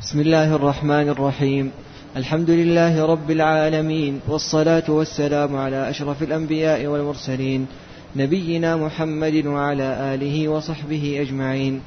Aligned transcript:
بسم 0.00 0.20
الله 0.20 0.56
الرحمن 0.56 1.08
الرحيم. 1.08 1.72
الحمد 2.16 2.50
لله 2.50 3.04
رب 3.06 3.30
العالمين 3.30 4.20
والصلاة 4.28 4.88
والسلام 4.88 5.56
على 5.56 5.90
أشرف 5.90 6.22
الأنبياء 6.22 6.86
والمرسلين 6.86 7.66
نبينا 8.16 8.76
محمد 8.76 9.46
وعلى 9.46 10.14
آله 10.14 10.48
وصحبه 10.48 11.20
أجمعين. 11.20 11.82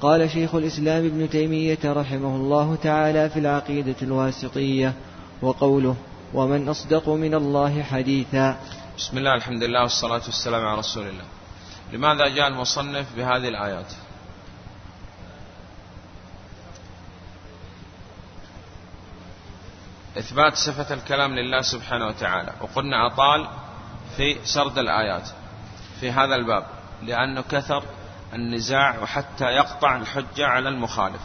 قال 0.00 0.30
شيخ 0.30 0.54
الإسلام 0.54 1.06
ابن 1.06 1.30
تيمية 1.30 1.78
رحمه 1.84 2.36
الله 2.36 2.74
تعالى 2.82 3.30
في 3.30 3.38
العقيدة 3.38 3.96
الواسطية 4.02 4.92
وقوله 5.42 5.96
ومن 6.34 6.68
أصدق 6.68 7.08
من 7.08 7.34
الله 7.34 7.82
حديثا. 7.82 8.56
بسم 8.98 9.18
الله 9.18 9.34
الحمد 9.34 9.62
لله 9.62 9.82
والصلاة 9.82 10.22
والسلام 10.26 10.66
على 10.66 10.78
رسول 10.78 11.02
الله. 11.02 11.26
لماذا 11.92 12.28
جاء 12.28 12.48
المصنف 12.48 13.06
بهذه 13.16 13.48
الآيات؟ 13.48 13.92
إثبات 20.18 20.56
صفة 20.56 20.94
الكلام 20.94 21.34
لله 21.34 21.62
سبحانه 21.62 22.06
وتعالى. 22.06 22.52
وقلنا 22.60 23.06
أطال 23.06 23.48
في 24.16 24.38
سرد 24.44 24.78
الآيات 24.78 25.28
في 26.00 26.10
هذا 26.10 26.34
الباب 26.34 26.66
لأنه 27.02 27.42
كثر 27.42 27.82
النزاع 28.32 28.98
وحتى 28.98 29.44
يقطع 29.44 29.96
الحجة 29.96 30.46
على 30.46 30.68
المخالف. 30.68 31.20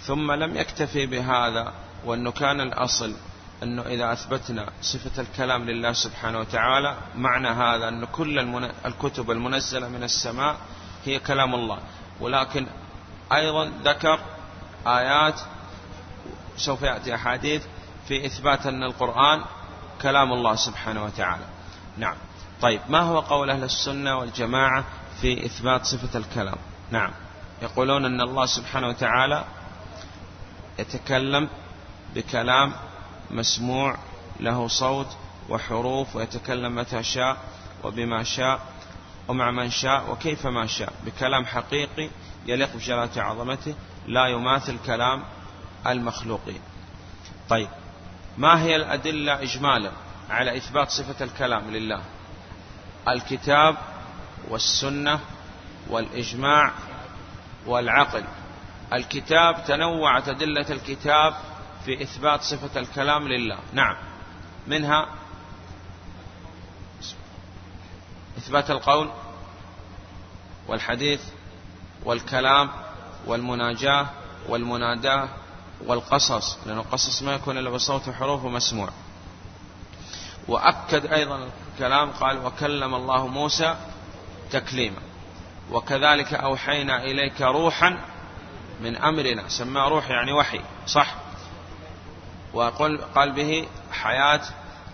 ثم 0.00 0.32
لم 0.32 0.56
يكتفي 0.56 1.06
بهذا 1.06 1.72
وأنه 2.04 2.30
كان 2.30 2.60
الأصل 2.60 3.14
أنه 3.62 3.82
إذا 3.82 4.12
أثبتنا 4.12 4.66
صفة 4.82 5.22
الكلام 5.22 5.64
لله 5.64 5.92
سبحانه 5.92 6.38
وتعالى 6.38 6.96
معنى 7.14 7.48
هذا 7.48 7.88
أن 7.88 8.04
كل 8.04 8.38
الكتب 8.86 9.30
المنزلة 9.30 9.88
من 9.88 10.02
السماء 10.02 10.56
هي 11.04 11.18
كلام 11.18 11.54
الله. 11.54 11.78
ولكن 12.20 12.66
أيضا 13.32 13.72
ذكر 13.84 14.20
آيات 14.86 15.40
سوف 16.56 16.82
يأتي 16.82 17.14
أحاديث 17.14 17.62
في 18.08 18.26
إثبات 18.26 18.66
أن 18.66 18.82
القرآن 18.82 19.44
كلام 20.02 20.32
الله 20.32 20.54
سبحانه 20.54 21.04
وتعالى. 21.04 21.44
نعم. 21.98 22.16
طيب 22.60 22.80
ما 22.88 23.00
هو 23.00 23.20
قول 23.20 23.50
أهل 23.50 23.64
السنة 23.64 24.18
والجماعة 24.18 24.84
في 25.20 25.46
إثبات 25.46 25.84
صفة 25.84 26.18
الكلام؟ 26.18 26.56
نعم. 26.90 27.10
يقولون 27.62 28.04
أن 28.04 28.20
الله 28.20 28.46
سبحانه 28.46 28.88
وتعالى 28.88 29.44
يتكلم 30.78 31.48
بكلام 32.14 32.72
مسموع 33.30 33.96
له 34.40 34.68
صوت 34.68 35.16
وحروف 35.48 36.16
ويتكلم 36.16 36.74
متى 36.74 37.02
شاء 37.02 37.36
وبما 37.84 38.22
شاء 38.22 38.60
ومع 39.28 39.50
من 39.50 39.70
شاء 39.70 40.10
وكيف 40.10 40.46
ما 40.46 40.66
شاء. 40.66 40.92
بكلام 41.06 41.46
حقيقي 41.46 42.10
يليق 42.46 42.76
بجلالة 42.76 43.22
عظمته 43.22 43.74
لا 44.06 44.26
يماثل 44.26 44.78
كلام 44.86 45.24
المخلوقين. 45.86 46.60
طيب. 47.48 47.68
ما 48.38 48.62
هي 48.62 48.76
الأدلة 48.76 49.42
إجمالا 49.42 49.90
على 50.30 50.56
إثبات 50.56 50.90
صفة 50.90 51.24
الكلام 51.24 51.70
لله؟ 51.70 52.00
الكتاب 53.08 53.76
والسنة 54.48 55.20
والإجماع 55.90 56.72
والعقل. 57.66 58.24
الكتاب 58.92 59.64
تنوعت 59.66 60.28
أدلة 60.28 60.66
الكتاب 60.70 61.34
في 61.84 62.02
إثبات 62.02 62.42
صفة 62.42 62.80
الكلام 62.80 63.28
لله. 63.28 63.58
نعم. 63.72 63.96
منها 64.66 65.06
إثبات 68.38 68.70
القول 68.70 69.10
والحديث 70.68 71.22
والكلام 72.04 72.70
والمناجاة 73.26 74.06
والمناداة 74.48 75.28
والقصص 75.86 76.58
لأن 76.66 76.78
القصص 76.78 77.22
ما 77.22 77.32
يكون 77.32 77.58
إلا 77.58 77.70
بصوت 77.70 78.08
وحروف 78.08 78.44
ومسموع. 78.44 78.88
وأكد 80.48 81.06
أيضا 81.06 81.48
الكلام 81.72 82.10
قال 82.10 82.46
وكلم 82.46 82.94
الله 82.94 83.26
موسى 83.26 83.76
تكليما 84.50 85.00
وكذلك 85.70 86.34
أوحينا 86.34 87.04
إليك 87.04 87.40
روحا 87.40 87.98
من 88.80 88.96
أمرنا. 88.96 89.48
سماه 89.48 89.88
روح 89.88 90.10
يعني 90.10 90.32
وحي 90.32 90.60
صح؟ 90.86 91.14
وقل 92.52 92.98
قال 93.14 93.32
به 93.32 93.68
حياة 93.92 94.40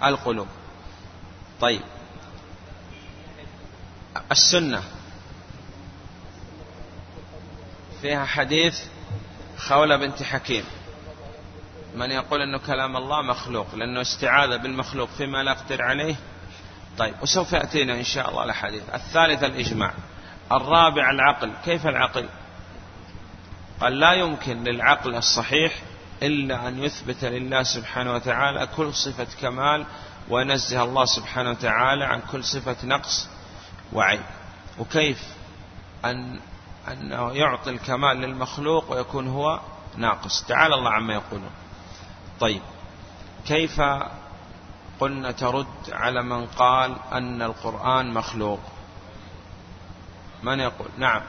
القلوب. 0.04 0.48
طيب. 1.60 1.82
السنة 4.32 4.82
فيها 8.02 8.24
حديث 8.24 8.80
خولة 9.58 9.96
بنت 9.96 10.22
حكيم. 10.22 10.64
من 11.94 12.10
يقول 12.10 12.42
أنه 12.42 12.58
كلام 12.58 12.96
الله 12.96 13.22
مخلوق 13.22 13.74
لأنه 13.74 14.00
استعاذ 14.00 14.58
بالمخلوق 14.58 15.08
فيما 15.08 15.42
لا 15.42 15.52
يقدر 15.52 15.82
عليه. 15.82 16.16
طيب 16.98 17.14
وسوف 17.22 17.52
يأتينا 17.52 17.94
إن 17.94 18.04
شاء 18.04 18.30
الله 18.30 18.44
الحديث 18.44 18.82
الثالث 18.94 19.44
الإجماع. 19.44 19.92
الرابع 20.52 21.10
العقل. 21.10 21.52
كيف 21.64 21.86
العقل؟ 21.86 22.28
قال 23.80 24.00
لا 24.00 24.12
يمكن 24.12 24.64
للعقل 24.64 25.14
الصحيح 25.14 25.72
إلا 26.22 26.68
أن 26.68 26.84
يثبت 26.84 27.24
لله 27.24 27.62
سبحانه 27.62 28.14
وتعالى 28.14 28.68
كل 28.76 28.94
صفة 28.94 29.26
كمال 29.40 29.86
وينزه 30.28 30.82
الله 30.82 31.04
سبحانه 31.04 31.50
وتعالى 31.50 32.04
عن 32.04 32.20
كل 32.32 32.44
صفة 32.44 32.76
نقص 32.84 33.28
وعيب. 33.92 34.22
وكيف 34.78 35.22
أن 36.04 36.40
أنه 36.88 37.32
يعطي 37.32 37.70
الكمال 37.70 38.16
للمخلوق 38.16 38.92
ويكون 38.92 39.28
هو 39.28 39.60
ناقص؟ 39.96 40.44
تعالى 40.44 40.74
الله 40.74 40.90
عما 40.90 41.14
يقولون. 41.14 41.50
طيب 42.40 42.62
كيف 43.46 43.82
قلنا 45.00 45.30
ترد 45.30 45.66
على 45.92 46.22
من 46.22 46.46
قال 46.46 46.96
أن 47.12 47.42
القرآن 47.42 48.14
مخلوق؟ 48.14 48.60
من 50.42 50.60
يقول؟ 50.60 50.88
نعم. 50.98 51.22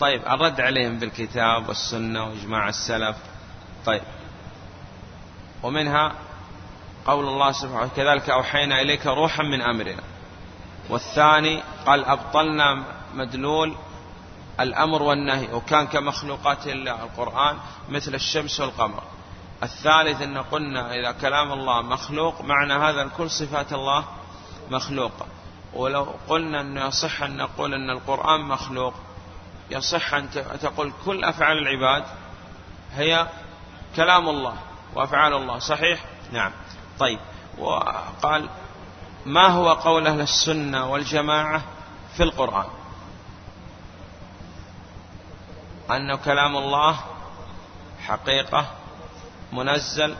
طيب 0.00 0.22
الرد 0.26 0.60
عليهم 0.60 0.98
بالكتاب 0.98 1.68
والسنة 1.68 2.24
وإجماع 2.24 2.68
السلف. 2.68 3.16
طيب. 3.86 4.02
ومنها 5.62 6.12
قول 7.06 7.28
الله 7.28 7.52
سبحانه 7.52 7.90
كذلك 7.96 8.30
أوحينا 8.30 8.80
إليك 8.80 9.06
روحا 9.06 9.42
من 9.42 9.62
أمرنا. 9.62 10.02
والثاني 10.88 11.62
قال 11.86 12.04
أبطلنا 12.04 12.84
مدلول 13.14 13.76
الأمر 14.60 15.02
والنهي 15.02 15.54
وكان 15.54 15.86
كمخلوقات 15.86 16.66
الله 16.66 17.02
القرآن 17.02 17.56
مثل 17.88 18.14
الشمس 18.14 18.60
والقمر. 18.60 19.02
الثالث 19.62 20.22
أن 20.22 20.38
قلنا 20.38 20.94
إذا 20.94 21.12
كلام 21.12 21.52
الله 21.52 21.82
مخلوق 21.82 22.40
معنى 22.40 22.74
هذا 22.74 23.10
كل 23.16 23.30
صفات 23.30 23.72
الله 23.72 24.04
مخلوقة 24.70 25.26
ولو 25.74 26.06
قلنا 26.28 26.60
أنه 26.60 26.86
يصح 26.86 27.22
أن 27.22 27.36
نقول 27.36 27.74
أن 27.74 27.90
القرآن 27.90 28.40
مخلوق 28.40 28.94
يصح 29.70 30.14
أن 30.14 30.30
تقول 30.62 30.92
كل 31.04 31.24
أفعال 31.24 31.58
العباد 31.58 32.04
هي 32.94 33.26
كلام 33.96 34.28
الله 34.28 34.54
وأفعال 34.94 35.32
الله. 35.32 35.58
صحيح؟ 35.58 36.04
نعم. 36.32 36.52
طيب. 36.98 37.18
وقال 37.58 38.48
ما 39.26 39.46
هو 39.46 39.72
قول 39.72 40.06
أهل 40.06 40.20
السنة 40.20 40.90
والجماعة 40.90 41.62
في 42.16 42.22
القرآن؟ 42.22 42.66
أنه 45.90 46.16
كلام 46.16 46.56
الله 46.56 47.00
حقيقة 48.06 48.66
منزل 49.52 50.16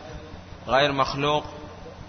غير 0.66 0.92
مخلوق 0.92 1.44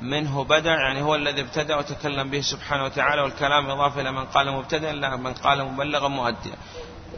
منه 0.02 0.44
بدع 0.44 0.82
يعني 0.82 1.02
هو 1.02 1.16
الذي 1.16 1.42
ابتدأ 1.42 1.76
وتكلم 1.76 2.30
به 2.30 2.42
سبحانه 2.42 2.84
وتعالى 2.84 3.22
والكلام 3.22 3.70
إضافة 3.70 4.02
إلى 4.02 4.12
من 4.12 4.26
قال 4.26 4.52
مبتدأ 4.52 4.92
إلا 4.92 5.16
من 5.16 5.34
قال 5.34 5.66
مبلغا 5.66 6.08
مؤديا. 6.08 6.56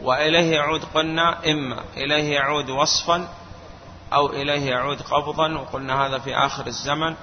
وإليه 0.01 0.55
يعود 0.55 0.83
قلنا 0.93 1.51
إما 1.51 1.83
إليه 1.97 2.33
يعود 2.33 2.69
وصفا 2.69 3.29
أو 4.13 4.29
إليه 4.29 4.69
يعود 4.69 5.01
قبضا 5.01 5.57
وقلنا 5.57 6.05
هذا 6.05 6.19
في 6.19 6.35
آخر 6.35 6.67
الزمن 6.67 7.15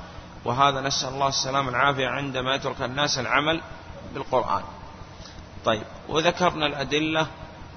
وهذا 0.44 0.80
نسأل 0.80 1.08
الله 1.08 1.28
السلام 1.28 1.68
العافية 1.68 2.08
عندما 2.08 2.54
يترك 2.54 2.82
الناس 2.82 3.18
العمل 3.18 3.60
بالقرآن. 4.14 4.62
طيب 5.64 5.82
وذكرنا 6.08 6.66
الأدلة 6.66 7.26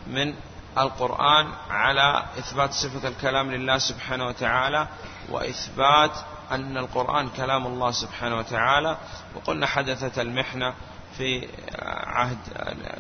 من 0.08 0.34
القرآن 0.78 1.48
على 1.70 2.24
إثبات 2.40 2.74
صفة 2.74 3.08
الكلام 3.08 3.52
لله 3.52 3.78
سبحانه 3.78 4.28
وتعالى 4.28 4.88
وإثبات 5.30 6.12
أن 6.52 6.78
القرآن 6.78 7.30
كلام 7.30 7.68
الله 7.68 7.92
سبحانه 7.92 8.38
وتعالى. 8.38 8.98
وقلنا 9.36 9.68
حدثت 9.68 10.20
المحنة 10.20 10.74
في 11.18 11.48
عهد 12.08 12.38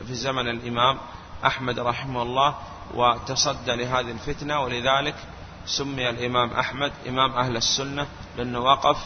في 0.07 0.13
زمن 0.13 0.47
الإمام 0.47 0.97
أحمد 1.45 1.79
رحمه 1.79 2.21
الله 2.21 2.55
وتصدى 2.93 3.75
لهذه 3.75 4.11
الفتنة 4.11 4.59
ولذلك 4.59 5.15
سمي 5.65 6.09
الإمام 6.09 6.51
أحمد 6.53 6.91
إمام 7.07 7.31
أهل 7.31 7.57
السنة 7.57 8.07
لأنه 8.37 8.59
وقف 8.59 8.97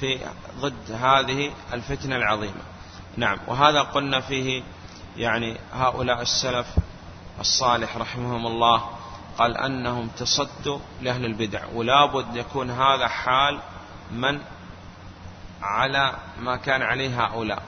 في 0.00 0.18
ضد 0.60 0.92
هذه 0.92 1.52
الفتنة 1.72 2.16
العظيمة. 2.16 2.62
نعم 3.16 3.38
وهذا 3.46 3.80
قلنا 3.80 4.20
فيه 4.20 4.62
يعني 5.16 5.56
هؤلاء 5.74 6.22
السلف 6.22 6.66
الصالح 7.40 7.96
رحمهم 7.96 8.46
الله 8.46 8.90
قال 9.38 9.56
أنهم 9.56 10.08
تصدوا 10.08 10.78
لأهل 11.02 11.24
البدع 11.24 11.60
ولا 11.74 12.06
بد 12.06 12.36
يكون 12.36 12.70
هذا 12.70 13.08
حال 13.08 13.60
من 14.12 14.40
على 15.62 16.12
ما 16.40 16.56
كان 16.56 16.82
عليه 16.82 17.24
هؤلاء. 17.24 17.62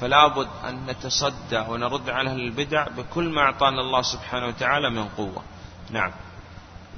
فلا 0.00 0.26
بد 0.26 0.48
أن 0.68 0.86
نتصدى 0.86 1.58
ونرد 1.68 2.10
على 2.10 2.30
أهل 2.30 2.40
البدع 2.40 2.88
بكل 2.88 3.28
ما 3.28 3.40
أعطانا 3.40 3.80
الله 3.80 4.02
سبحانه 4.02 4.46
وتعالى 4.46 4.90
من 4.90 5.08
قوة. 5.08 5.42
نعم. 5.90 6.12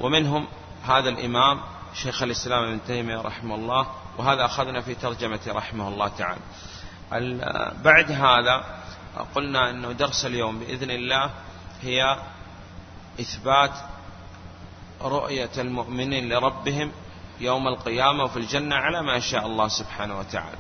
ومنهم 0.01 0.47
هذا 0.87 1.09
الإمام 1.09 1.61
شيخ 1.95 2.23
الإسلام 2.23 2.65
ابن 2.65 2.81
تيمية 2.87 3.21
رحمه 3.21 3.55
الله 3.55 3.87
وهذا 4.19 4.45
أخذنا 4.45 4.81
في 4.81 4.95
ترجمة 4.95 5.41
رحمه 5.49 5.89
الله 5.89 6.09
تعالى. 6.09 6.41
بعد 7.85 8.13
هذا 8.13 8.65
قلنا 9.35 9.71
أنه 9.71 9.93
درس 9.93 10.27
اليوم 10.27 10.59
بإذن 10.59 10.91
الله 10.91 11.31
هي 11.83 12.17
إثبات 13.21 13.73
رؤية 15.03 15.51
المؤمنين 15.59 16.29
لربهم 16.29 16.93
يوم 17.41 17.69
القيامة 17.69 18.25
وفي 18.25 18.37
الجنة 18.37 18.77
على 18.77 19.03
ما 19.03 19.19
شاء 19.19 19.47
الله 19.47 19.69
سبحانه 19.69 20.19
وتعالى. 20.19 20.59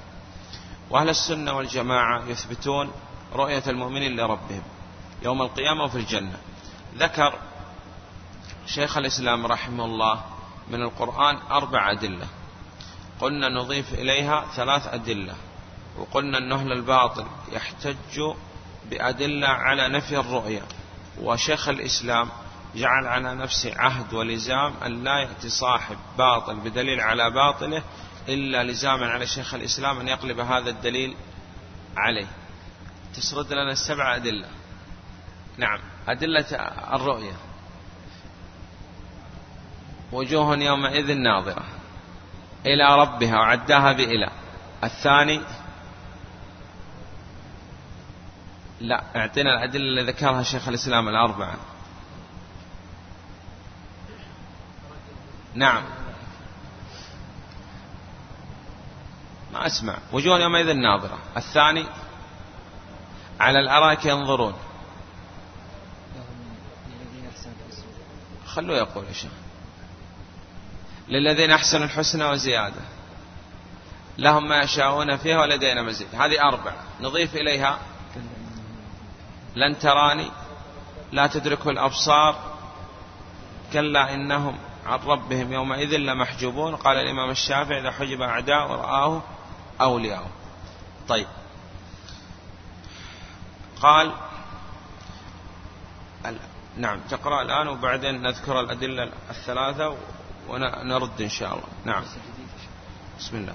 وأهل 0.90 1.08
السنة 1.08 1.52
والجماعة 1.52 2.24
يثبتون 2.26 2.92
رؤية 3.32 3.62
المؤمنين 3.66 4.16
لربهم 4.16 4.62
يوم 5.22 5.42
القيامة 5.42 5.84
وفي 5.84 5.98
الجنة. 5.98 6.38
ذكر 6.96 7.34
شيخ 8.66 8.96
الإسلام 8.96 9.46
رحمه 9.46 9.84
الله 9.84 10.22
من 10.68 10.82
القرآن 10.82 11.36
أربع 11.50 11.90
أدلة. 11.90 12.26
قلنا 13.20 13.48
نضيف 13.48 13.94
إليها 13.94 14.44
ثلاث 14.56 14.86
أدلة 14.86 15.34
وقلنا 15.98 16.38
أن 16.38 16.52
أهل 16.52 16.72
الباطل 16.72 17.26
يحتج 17.52 18.20
بأدلة 18.90 19.48
على 19.48 19.88
نفي 19.88 20.18
الرؤية. 20.18 20.62
وشيخ 21.20 21.68
الإسلام 21.68 22.28
جعل 22.74 23.06
على 23.06 23.34
نفسه 23.34 23.74
عهد 23.76 24.14
ولزام 24.14 24.74
أن 24.86 25.04
لا 25.04 25.18
يأتي 25.18 25.48
صاحب 25.48 25.96
باطل 26.18 26.56
بدليل 26.56 27.00
على 27.00 27.30
باطله 27.30 27.82
إلا 28.28 28.64
لزاما 28.64 29.10
على 29.10 29.26
شيخ 29.26 29.54
الإسلام 29.54 30.00
أن 30.00 30.08
يقلب 30.08 30.40
هذا 30.40 30.70
الدليل 30.70 31.16
عليه. 31.96 32.26
تسرد 33.14 33.52
لنا 33.52 33.72
السبع 33.72 34.16
أدلة. 34.16 34.48
نعم. 35.56 35.78
أدلة 36.08 36.50
الرؤية. 36.92 37.36
وجوه 40.12 40.56
يومئذ 40.56 41.14
ناظرة. 41.14 41.64
إلى 42.66 42.96
ربها 42.96 43.36
وعداها 43.36 43.92
بإلى 43.92 44.30
الثاني 44.84 45.40
لا 48.82 49.04
اعطينا 49.16 49.54
الأدلة 49.54 49.82
اللي 49.82 50.02
ذكرها 50.02 50.42
شيخ 50.42 50.68
الإسلام 50.68 51.08
الأربعة. 51.08 51.54
نعم. 55.54 55.82
ما 59.52 59.66
أسمع. 59.66 59.98
وجوه 60.12 60.38
يومئذ 60.40 60.72
ناظرة. 60.72 61.18
الثاني 61.36 61.86
على 63.40 63.58
الأرائك 63.58 64.06
ينظرون. 64.06 64.54
خلوه 68.46 68.76
يقول 68.76 69.04
يا 69.04 69.12
شيخ. 69.12 69.32
للذين 71.08 71.50
أحسنوا 71.50 71.84
الحسنى 71.84 72.24
وزيادة. 72.24 72.82
لهم 74.18 74.48
ما 74.48 74.62
يشاءون 74.62 75.16
فيها 75.16 75.40
ولدينا 75.40 75.82
مزيد. 75.82 76.14
هذه 76.14 76.42
أربع 76.42 76.72
نضيف 77.00 77.34
إليها 77.34 77.78
لن 79.56 79.78
تراني 79.78 80.30
لا 81.12 81.26
تدركه 81.26 81.70
الأبصار 81.70 82.36
كلا 83.72 84.14
إنهم 84.14 84.58
عن 84.86 84.98
ربهم 84.98 85.52
يومئذ 85.52 85.96
لمحجوبون. 85.96 86.76
قال 86.76 86.96
الإمام 86.96 87.30
الشافعي 87.30 87.80
إذا 87.80 87.90
حجب 87.90 88.22
أعداء 88.22 88.66
رآه 88.70 89.22
أولياءه 89.80 90.30
طيب. 91.08 91.26
قال 93.82 94.12
نعم 96.76 97.00
تقرأ 97.10 97.42
الآن 97.42 97.68
وبعدين 97.68 98.22
نذكر 98.22 98.60
الأدلة 98.60 99.12
الثلاثة 99.30 99.96
ونرد 100.48 101.20
إن 101.20 101.28
شاء 101.28 101.52
الله. 101.52 101.68
نعم. 101.84 102.04
بسم 103.18 103.36
الله. 103.36 103.54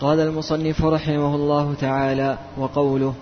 قال 0.00 0.20
المصنف 0.20 0.84
رحمه 0.84 1.34
الله 1.34 1.74
تعالى 1.80 2.38
وقوله 2.56 3.14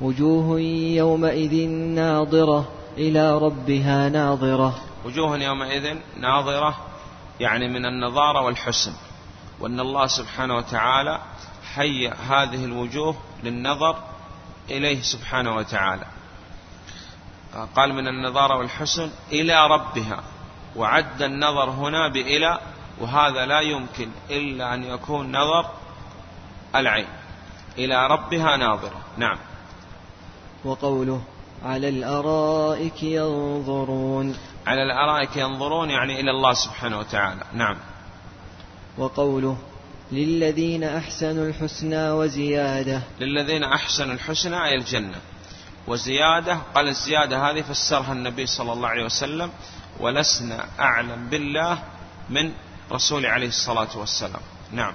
وجوه 0.00 0.60
يومئذ 0.96 1.68
ناظرة 1.70 2.68
إلى 2.98 3.38
ربها 3.38 4.08
ناظرة. 4.08 4.74
وجوه 5.04 5.36
يومئذ 5.36 5.96
ناظرة 6.20 6.76
يعني 7.40 7.68
من 7.68 7.86
النظارة 7.86 8.44
والحسن 8.44 8.92
وأن 9.60 9.80
الله 9.80 10.06
سبحانه 10.06 10.56
وتعالى 10.56 11.20
حي 11.74 12.08
هذه 12.08 12.64
الوجوه 12.64 13.16
للنظر 13.44 13.96
إليه 14.70 15.02
سبحانه 15.02 15.56
وتعالى. 15.56 16.06
قال 17.76 17.94
من 17.94 18.08
النظارة 18.08 18.58
والحسن 18.58 19.10
إلى 19.32 19.66
ربها 19.66 20.22
وعد 20.76 21.22
النظر 21.22 21.70
هنا 21.70 22.08
بإلى 22.08 22.58
وهذا 23.00 23.46
لا 23.46 23.60
يمكن 23.60 24.08
إلا 24.30 24.74
أن 24.74 24.84
يكون 24.84 25.36
نظر 25.36 25.66
العين. 26.74 27.06
إلى 27.78 28.06
ربها 28.06 28.56
ناظرة. 28.56 29.00
نعم. 29.16 29.38
وقوله 30.64 31.22
على 31.64 31.88
الأرائك 31.88 33.02
ينظرون. 33.02 34.36
على 34.66 34.82
الأرائك 34.82 35.36
ينظرون 35.36 35.90
يعني 35.90 36.20
إلى 36.20 36.30
الله 36.30 36.52
سبحانه 36.54 36.98
وتعالى. 36.98 37.42
نعم. 37.52 37.76
وقوله 38.98 39.56
للذين 40.12 40.84
أحسنوا 40.84 41.46
الحسنى 41.48 42.10
وزيادة. 42.10 43.02
للذين 43.20 43.64
أحسنوا 43.64 44.14
الحسنى 44.14 44.64
أي 44.64 44.74
الجنة. 44.74 45.18
وزيادة 45.86 46.58
قال 46.74 46.88
الزيادة 46.88 47.50
هذه 47.50 47.62
فسرها 47.62 48.12
النبي 48.12 48.46
صلى 48.46 48.72
الله 48.72 48.88
عليه 48.88 49.04
وسلم 49.04 49.50
ولسنا 50.00 50.66
أعلم 50.80 51.28
بالله 51.30 51.78
من 52.30 52.52
رسول 52.92 53.26
عليه 53.26 53.48
الصلاة 53.48 53.98
والسلام. 53.98 54.42
نعم. 54.72 54.92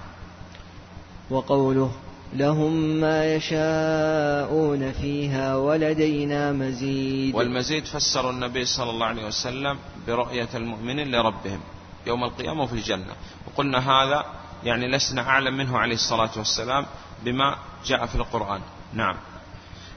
وقوله 1.30 1.92
لهم 2.34 2.74
ما 2.74 3.36
يشاءون 3.36 4.92
فيها 4.92 5.56
ولدينا 5.56 6.52
مزيد. 6.52 7.36
والمزيد 7.36 7.86
فسر 7.86 8.30
النبي 8.30 8.66
صلى 8.66 8.90
الله 8.90 9.06
عليه 9.06 9.26
وسلم 9.26 9.78
برؤية 10.08 10.50
المؤمنين 10.56 11.12
لربهم 11.12 11.60
يوم 12.08 12.24
القيامة 12.24 12.66
في 12.66 12.74
الجنة. 12.74 13.14
وقلنا 13.48 13.78
هذا 13.78 14.26
يعني 14.64 14.88
لسنا 14.88 15.22
أعلم 15.22 15.58
منه 15.58 15.78
عليه 15.78 15.96
الصلاة 15.96 16.32
والسلام 16.38 16.86
بما 17.24 17.56
جاء 17.86 18.06
في 18.06 18.16
القرآن. 18.16 18.62
نعم. 18.94 19.16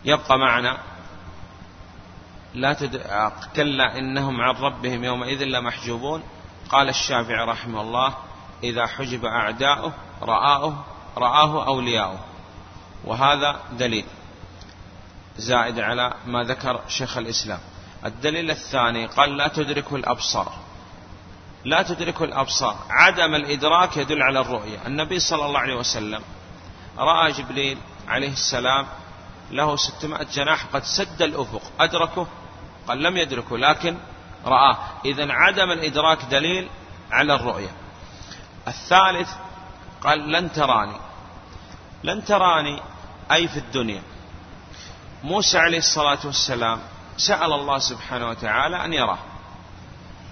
يبقى 0.05 0.39
معنا 0.39 0.79
لا 2.55 2.73
تد... 2.73 3.03
كلا 3.57 3.99
إنهم 3.99 4.41
عن 4.41 4.55
ربهم 4.55 5.05
يومئذ 5.05 5.45
لمحجوبون. 5.45 6.23
قال 6.71 6.89
الشافعي 6.89 7.45
رحمه 7.45 7.81
الله 7.81 8.15
إذا 8.65 8.87
حجب 8.87 9.25
أعداؤه 9.25 9.93
رآه 10.23 10.85
رآه 11.16 11.66
أولياؤه. 11.66 12.19
وهذا 13.04 13.61
دليل 13.73 14.04
زائد 15.37 15.81
على 15.81 16.14
ما 16.26 16.42
ذكر 16.42 16.81
شيخ 16.88 17.19
الإسلام. 17.19 17.59
الدليل 18.04 18.50
الثاني 18.50 19.07
قال 19.07 19.37
لا 19.37 19.49
تدركه 19.49 19.97
الأبصار. 19.97 20.52
لا 21.64 21.83
تدركه 21.83 22.25
الأبصار. 22.25 22.76
عدم 22.90 23.35
الإدراك 23.35 23.97
يدل 23.97 24.23
على 24.23 24.40
الرؤية. 24.40 24.87
النبي 24.87 25.19
صلى 25.19 25.47
الله 25.47 25.59
عليه 25.59 25.75
وسلم 25.75 26.23
رأى 26.99 27.33
جبريل 27.33 27.78
عليه 28.09 28.33
السلام 28.33 28.87
له 29.50 29.76
ستمائة 29.76 30.26
جناح 30.35 30.64
قد 30.64 30.83
سد 30.85 31.23
الأفق. 31.23 31.62
أدركه؟ 31.81 32.26
قال 32.88 33.02
لم 33.02 33.16
يدركه 33.16 33.59
لكن 33.59 33.97
رآه. 34.45 34.78
إذا 35.04 35.33
عدم 35.33 35.71
الإدراك 35.71 36.25
دليل 36.25 36.69
على 37.11 37.35
الرؤية. 37.35 37.71
الثالث 38.69 39.31
قال 40.04 40.32
لن 40.32 40.52
تراني. 40.52 40.97
لن 42.04 42.25
تراني 42.25 42.82
أي 43.32 43.49
في 43.49 43.56
الدنيا. 43.56 44.02
موسى 45.25 45.59
عليه 45.59 45.78
الصلاة 45.78 46.18
والسلام 46.25 46.80
سأل 47.16 47.52
الله 47.52 47.78
سبحانه 47.78 48.28
وتعالى 48.28 48.85
أن 48.85 48.92
يراه. 48.92 49.18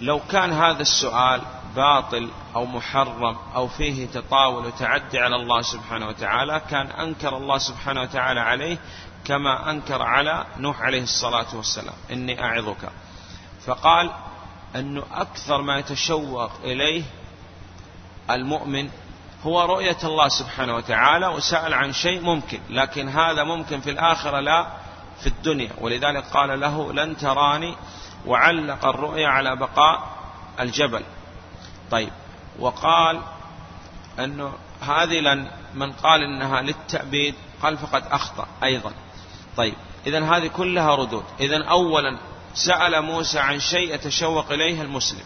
لو 0.01 0.21
كان 0.31 0.53
هذا 0.53 0.83
السؤال 0.83 1.41
باطل 1.77 2.31
أو 2.55 2.67
محرم 2.67 3.37
أو 3.55 3.69
فيه 3.69 4.07
تطاول 4.07 4.67
وتعدي 4.67 5.19
على 5.19 5.37
الله 5.37 5.63
سبحانه 5.63 6.09
وتعالى 6.09 6.61
كان 6.71 6.87
أنكر 6.87 7.37
الله 7.37 7.59
سبحانه 7.59 8.03
وتعالى 8.03 8.41
عليه 8.41 8.79
كما 9.25 9.71
أنكر 9.71 10.03
على 10.03 10.47
نوح 10.57 10.81
عليه 10.81 11.03
الصلاة 11.03 11.57
والسلام. 11.57 11.95
إني 12.11 12.45
أعظك. 12.45 12.93
فقال 13.67 14.11
أنه 14.77 15.03
أكثر 15.13 15.63
ما 15.63 15.79
يتشوق 15.79 16.51
إليه 16.65 17.03
المؤمن 18.31 18.91
هو 19.47 19.65
رؤية 19.65 19.97
الله 20.05 20.29
سبحانه 20.29 20.77
وتعالى 20.77 21.27
وسأل 21.27 21.75
عن 21.75 21.93
شيء 21.93 22.21
ممكن 22.21 22.61
لكن 22.71 23.09
هذا 23.09 23.45
ممكن 23.45 23.81
في 23.81 23.91
الآخرة 23.91 24.41
لا 24.41 24.67
في 25.21 25.27
الدنيا. 25.27 25.71
ولذلك 25.81 26.25
قال 26.25 26.61
له 26.61 26.93
لن 26.93 27.17
تراني 27.17 27.77
وعلق 28.27 28.87
الرؤيا 28.87 29.29
على 29.29 29.57
بقاء 29.57 30.09
الجبل. 30.61 31.03
طيب 31.91 32.13
وقال 32.59 33.21
أنه 34.19 34.53
هذه 34.81 35.21
لن 35.21 35.51
من 35.75 35.93
قال 35.93 36.23
إنها 36.23 36.61
للتأبيد 36.61 37.35
قال 37.63 37.79
فقد 37.79 38.05
أخطأ 38.11 38.47
أيضا. 38.65 38.93
طيب 39.57 39.75
إذا 40.07 40.25
هذه 40.25 40.47
كلها 40.47 40.95
ردود. 40.95 41.25
إذا 41.41 41.65
أولا 41.65 42.19
سأل 42.55 43.03
موسى 43.03 43.39
عن 43.39 43.61
شيء 43.61 43.95
يتشوق 43.95 44.53
إليه 44.53 44.83
المسلم 44.83 45.25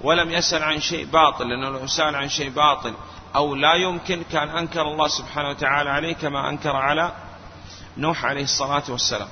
ولم 0.00 0.30
يسأل 0.30 0.62
عن 0.62 0.80
شيء 0.80 1.06
باطل 1.06 1.48
لأنه 1.48 1.70
لو 1.70 1.86
سأل 1.86 2.16
عن 2.16 2.28
شيء 2.28 2.50
باطل. 2.50 2.94
أو 3.36 3.54
لا 3.54 3.74
يمكن 3.74 4.22
كان 4.32 4.48
أنكر 4.48 4.82
الله 4.82 5.08
سبحانه 5.08 5.48
وتعالى 5.48 5.90
عليه 5.90 6.14
كما 6.14 6.48
أنكر 6.48 6.76
على 6.76 7.12
نوح 7.96 8.24
عليه 8.24 8.42
الصلاة 8.42 8.82
والسلام. 8.88 9.28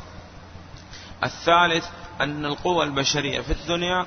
الثالث 1.24 1.84
أن 2.20 2.44
القوى 2.44 2.84
البشرية 2.84 3.40
في 3.40 3.52
الدنيا 3.52 4.06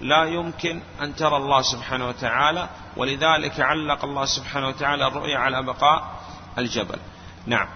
لا 0.00 0.24
يمكن 0.24 0.80
أن 1.02 1.16
ترى 1.16 1.36
الله 1.36 1.62
سبحانه 1.62 2.08
وتعالى 2.08 2.68
ولذلك 2.96 3.60
علق 3.60 4.04
الله 4.04 4.24
سبحانه 4.24 4.68
وتعالى 4.68 5.06
الرؤيا 5.06 5.38
على 5.38 5.62
بقاء 5.62 6.20
الجبل. 6.58 6.98
نعم. 7.46 7.68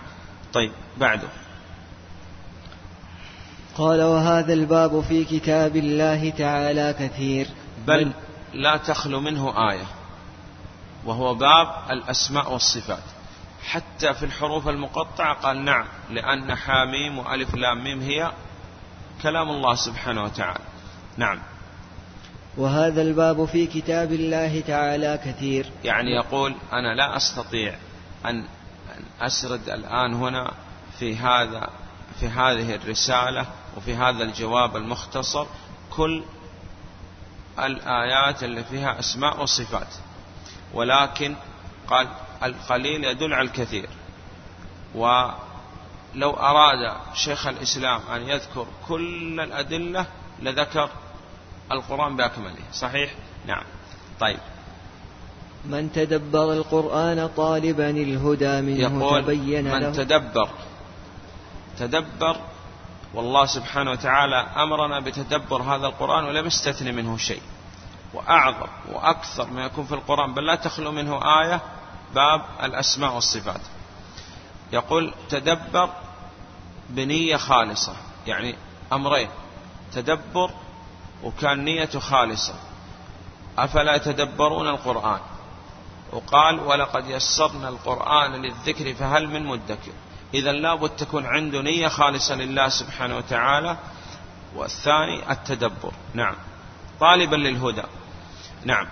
طيب 0.52 0.72
بعده. 0.96 1.28
قال 3.76 4.02
وهذا 4.02 4.52
الباب 4.52 5.00
في 5.00 5.24
كتاب 5.24 5.76
الله 5.76 6.30
تعالى 6.30 6.94
كثير. 6.98 7.46
بل 7.86 8.12
لا 8.54 8.76
تخلو 8.76 9.20
منه 9.20 9.70
آية. 9.70 9.97
وهو 11.08 11.34
باب 11.34 11.68
الأسماء 11.90 12.52
والصفات. 12.52 13.02
حتى 13.62 14.14
في 14.14 14.24
الحروف 14.24 14.68
المقطعة 14.68 15.34
قال 15.34 15.64
نعم 15.64 15.84
لأن 16.10 16.54
حاميم 16.54 17.18
وألف 17.18 17.54
لام 17.54 17.84
ميم 17.84 18.00
هي 18.00 18.32
كلام 19.22 19.50
الله 19.50 19.74
سبحانه 19.74 20.24
وتعالى. 20.24 20.64
نعم. 21.16 21.38
وهذا 22.56 23.02
الباب 23.02 23.44
في 23.44 23.66
كتاب 23.66 24.12
الله 24.12 24.60
تعالى 24.60 25.20
كثير. 25.24 25.70
يعني 25.84 26.10
يقول 26.10 26.54
أنا 26.72 26.94
لا 26.94 27.16
أستطيع 27.16 27.74
أن 28.26 28.44
أسرد 29.20 29.68
الآن 29.68 30.14
هنا 30.14 30.52
في 30.98 31.16
هذا 31.16 31.70
في 32.20 32.28
هذه 32.28 32.74
الرسالة 32.74 33.46
وفي 33.76 33.94
هذا 33.94 34.22
الجواب 34.24 34.76
المختصر 34.76 35.46
كل 35.90 36.22
الآيات 37.58 38.42
اللي 38.42 38.64
فيها 38.64 38.98
أسماء 38.98 39.42
وصفات. 39.42 39.88
ولكن 40.74 41.34
قال 41.88 42.08
القليل 42.42 43.04
يدل 43.04 43.34
على 43.34 43.48
الكثير. 43.48 43.88
ولو 44.94 46.30
أراد 46.30 46.96
شيخ 47.14 47.46
الإسلام 47.46 48.00
أن 48.14 48.28
يذكر 48.28 48.66
كل 48.88 49.40
الأدلة 49.40 50.06
لذكر 50.42 50.88
القرآن 51.72 52.16
بأكمله. 52.16 52.64
صحيح؟ 52.72 53.14
نعم. 53.46 53.64
طيب. 54.20 54.38
من 55.64 55.92
تدبر 55.92 56.52
القرآن 56.52 57.30
طالبا 57.36 57.90
الهدى 57.90 58.60
منه 58.60 58.80
يقول 58.80 59.24
تبين 59.24 59.64
من 59.64 59.80
له. 59.80 59.92
تدبر 59.92 60.48
تدبر 61.78 62.36
والله 63.14 63.46
سبحانه 63.46 63.90
وتعالى 63.90 64.36
أمرنا 64.36 65.00
بتدبر 65.00 65.62
هذا 65.62 65.86
القرآن 65.86 66.24
ولم 66.24 66.46
يستثني 66.46 66.92
منه 66.92 67.16
شيء. 67.16 67.42
وأعظم 68.14 68.68
وأكثر 68.88 69.50
ما 69.50 69.64
يكون 69.64 69.84
في 69.84 69.94
القرآن 69.94 70.34
بل 70.34 70.46
لا 70.46 70.54
تخلو 70.54 70.92
منه 70.92 71.40
آية 71.40 71.60
باب 72.14 72.42
الأسماء 72.62 73.14
والصفات. 73.14 73.60
يقول 74.72 75.14
تدبر 75.28 75.90
بنية 76.88 77.36
خالصة 77.36 77.92
يعني 78.26 78.54
أمرين 78.92 79.28
تدبر 79.94 80.50
وكان 81.24 81.64
نيته 81.64 82.00
خالصة. 82.00 82.54
أفلا 83.58 83.94
يتدبرون 83.94 84.68
القرآن؟ 84.68 85.20
وقال 86.12 86.60
ولقد 86.60 87.10
يسرنا 87.10 87.68
القرآن 87.68 88.32
للذكر 88.32 88.94
فهل 88.94 89.28
من 89.28 89.46
مدكر؟ 89.46 89.92
إذا 90.34 90.52
لابد 90.52 90.90
تكون 90.90 91.26
عنده 91.26 91.62
نية 91.62 91.88
خالصة 91.88 92.34
لله 92.34 92.68
سبحانه 92.68 93.16
وتعالى. 93.16 93.76
والثاني 94.54 95.32
التدبر. 95.32 95.92
نعم. 96.14 96.34
طالبا 97.00 97.36
للهدى. 97.36 97.82
نعم. 98.64 98.86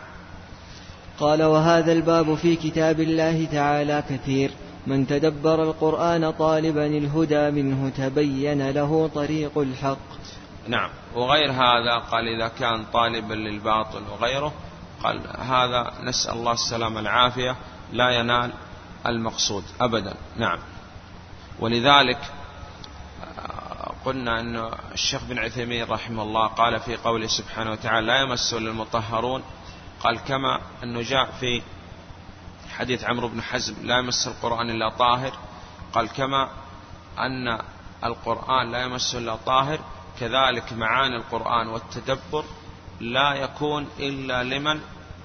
قال 1.20 1.42
وهذا 1.42 1.92
الباب 1.92 2.34
في 2.34 2.56
كتاب 2.56 3.00
الله 3.00 3.44
تعالى 3.44 4.04
كثير. 4.10 4.50
من 4.86 5.06
تدبر 5.06 5.62
القرآن 5.62 6.30
طالبا 6.30 6.86
الهدى 6.86 7.50
منه 7.50 7.92
تبين 7.96 8.70
له 8.70 9.10
طريق 9.14 9.58
الحق. 9.58 10.08
نعم. 10.68 10.90
وغير 11.14 11.50
هذا 11.50 11.98
قال 12.10 12.28
إذا 12.28 12.48
كان 12.48 12.84
طالبا 12.92 13.34
للباطل 13.34 14.02
وغيره 14.12 14.52
قال 15.02 15.20
هذا 15.38 15.92
نسأل 16.02 16.34
الله 16.34 16.52
السلامة 16.52 17.00
العافية 17.00 17.56
لا 17.92 18.10
ينال 18.10 18.50
المقصود 19.06 19.64
أبدا. 19.80 20.14
نعم. 20.36 20.58
ولذلك 21.60 22.18
قلنا 24.06 24.40
أن 24.40 24.70
الشيخ 24.92 25.24
بن 25.24 25.38
عثيمين 25.38 25.90
رحمه 25.90 26.22
الله 26.22 26.46
قال 26.46 26.80
في 26.80 26.96
قوله 26.96 27.26
سبحانه 27.26 27.70
وتعالى 27.70 28.06
لا 28.06 28.20
يمس 28.20 28.54
للمطهرون. 28.54 29.42
قال 30.00 30.18
كما 30.18 30.60
أنه 30.82 31.02
جاء 31.02 31.30
في 31.40 31.62
حديث 32.76 33.04
عمرو 33.04 33.28
بن 33.28 33.42
حزم 33.42 33.74
لا 33.82 33.98
يمس 33.98 34.28
القرآن 34.28 34.70
إلا 34.70 34.88
طاهر. 34.88 35.32
قال 35.92 36.08
كما 36.08 36.50
أن 37.18 37.58
القرآن 38.04 38.72
لا 38.72 38.82
يمس 38.82 39.14
إلا 39.14 39.36
طاهر 39.36 39.78
كذلك 40.20 40.72
معاني 40.72 41.16
القرآن 41.16 41.66
والتدبر 41.68 42.44
لا 43.00 43.34
يكون 43.34 43.88
إلا 43.98 44.42
لمن 44.42 44.80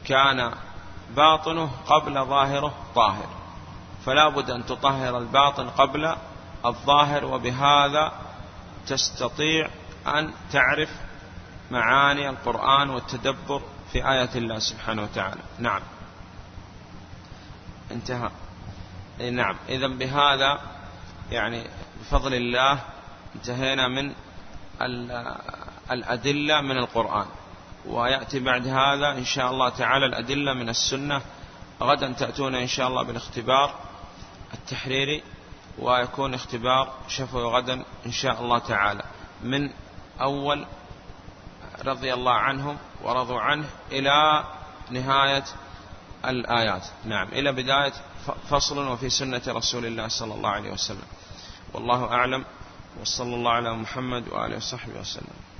كان 0.05 0.53
باطنه 1.15 1.71
قبل 1.87 2.25
ظاهره 2.25 2.73
طاهر. 2.95 3.29
فلا 4.05 4.29
بد 4.29 4.49
أن 4.49 4.65
تطهر 4.65 5.17
الباطن 5.17 5.69
قبل 5.69 6.15
الظاهر 6.65 7.25
وبهذا 7.25 8.11
تستطيع 8.87 9.69
أن 10.07 10.33
تعرف 10.51 10.89
معاني 11.71 12.29
القرآن 12.29 12.89
والتدبر 12.89 13.61
في 13.91 14.09
آيات 14.09 14.35
الله 14.35 14.59
سبحانه 14.59 15.03
وتعالى. 15.03 15.41
نعم. 15.59 15.81
انتهى. 17.91 18.29
نعم. 19.31 19.55
إذا 19.69 19.87
بهذا 19.87 20.61
يعني 21.31 21.63
بفضل 22.01 22.33
الله 22.33 22.79
انتهينا 23.35 23.87
من 23.87 24.13
الأدلة 25.91 26.61
من 26.61 26.77
القرآن. 26.77 27.25
ويأتي 27.85 28.39
بعد 28.39 28.67
هذا 28.67 29.11
إن 29.11 29.25
شاء 29.25 29.51
الله 29.51 29.69
تعالى 29.69 30.05
الأدلة 30.05 30.53
من 30.53 30.69
السنة. 30.69 31.21
غدا 31.81 32.13
تأتون 32.13 32.55
إن 32.55 32.67
شاء 32.67 32.87
الله 32.87 33.03
بالاختبار 33.03 33.75
التحريري. 34.53 35.23
ويكون 35.79 36.33
اختبار 36.33 36.93
شفوي 37.07 37.43
غدا 37.43 37.83
إن 38.05 38.11
شاء 38.11 38.41
الله 38.41 38.59
تعالى 38.59 39.03
من 39.43 39.69
أول 40.21 40.65
رضي 41.85 42.13
الله 42.13 42.33
عنهم 42.33 42.77
ورضوا 43.03 43.39
عنه 43.39 43.69
إلى 43.91 44.43
نهاية 44.89 45.43
الآيات. 46.25 46.87
نعم 47.05 47.27
إلى 47.27 47.51
بداية 47.51 47.93
فصل 48.49 48.87
وفي 48.87 49.09
سنة 49.09 49.41
رسول 49.47 49.85
الله 49.85 50.07
صلى 50.07 50.33
الله 50.33 50.49
عليه 50.49 50.71
وسلم. 50.71 51.07
والله 51.73 52.13
أعلم 52.13 52.45
وصلى 53.01 53.35
الله 53.35 53.51
على 53.51 53.73
محمد 53.73 54.27
وآله 54.27 54.57
وصحبه 54.57 54.99
وسلم. 54.99 55.50